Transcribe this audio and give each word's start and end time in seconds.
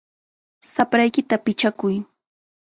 ¡Shapraykita 0.71 1.35
pichakuy! 1.45 1.95